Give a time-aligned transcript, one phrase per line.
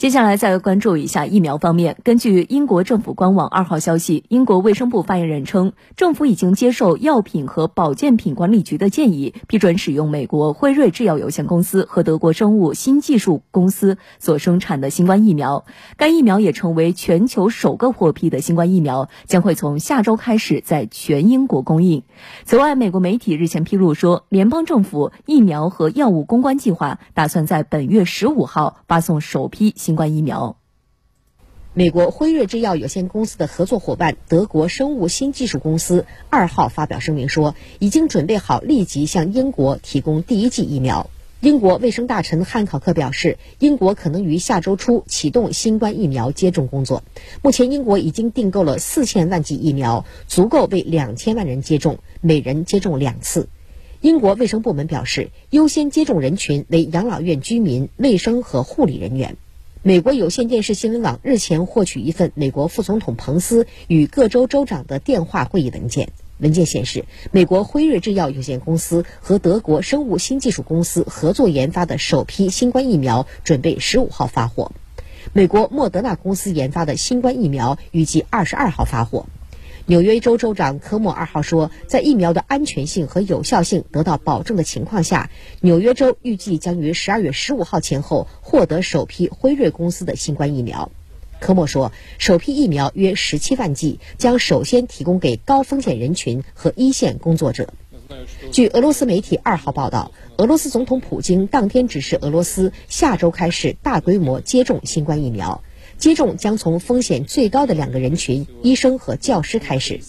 [0.00, 1.98] 接下来再关注一下疫苗方面。
[2.02, 15.66] 根据英国政府官网二号消息，英国卫生部发言人称，政府已经接受药品和保健品管理局的建议，批准使用美国辉瑞制药有限公司和德国生物新技术公司所生产的新冠疫苗。
[15.98, 22.04] 该疫苗也成为全球首个获批的新冠疫苗，将会从下周开始在全英国供应。
[22.46, 29.74] 此外，美国媒体日前披露说，联邦政府疫苗和药物公关计划打算在本月十五号发送首批。
[29.90, 30.56] 新冠疫苗，
[31.74, 41.10] 美国辉瑞制药有限公司的合作伙伴德国生物新技术公司二号发表声明说，已经准备好立即向英国提供第一剂疫苗。
[41.40, 47.02] 英国卫生大臣汉考克表示，英国可能于下周初启动新冠疫苗接种工作。
[47.42, 53.48] 目前，英国已经订购了四千万剂疫苗，足够为两千万人接种，每人接种两次。
[54.00, 59.36] 英国卫生部门表示，优先接种人群为养老院居民、卫生和护理人员。
[59.82, 66.10] 美国有线电视新闻网日前获取一份美国副总统彭斯与各州州长的电话会议文件。
[66.36, 74.72] 文件显示，美国辉瑞制药有限公司和德国生物新技术公司合作研发的首批新冠疫苗准备十五号发货。
[75.32, 79.24] 美国莫德纳公司研发的新冠疫苗预计二十二号发货。
[79.86, 90.92] 纽约州州长科莫二号说，在疫苗的安全性和有效性得到保证的情况下，纽约州预计将于十二月十五号前后获得首批辉瑞公司的新冠疫苗。
[91.40, 97.72] 科莫说，首批疫苗约十七万剂，将首先提供给高风险人群和一线工作者。
[98.52, 105.62] 据俄罗斯媒体二号报道，俄罗斯总统普京当天指示俄罗斯下周开始大规模接种新冠疫苗。
[106.00, 110.00] 接种将从风险最高的两个人群——医生和教师开始。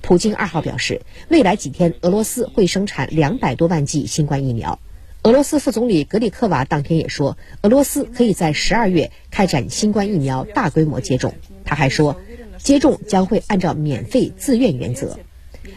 [0.00, 4.78] 普京二号表示，未来几天俄罗斯会生产两百多万剂新冠疫苗。
[5.24, 11.34] 俄罗斯副总理格里科娃当天也说，俄罗斯可以在十二月开展新冠疫苗大规模接种。
[11.64, 12.20] 他还说，
[12.58, 15.18] 接种将会按照免费自愿原则。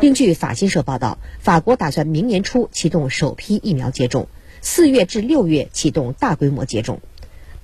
[0.00, 4.28] 另据法新社报道，法国打算明年初启动首批疫苗接种，
[4.60, 7.00] 四月至六月启动大规模接种。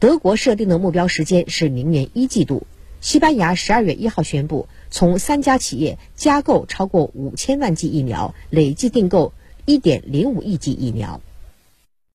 [0.05, 2.67] 德国设定的目标时间是明年一季度。
[3.01, 9.33] 西班牙十二月一号宣布，从三家企业加购超过五千万剂疫苗，累计订购
[9.65, 11.23] 一点零五亿剂疫苗。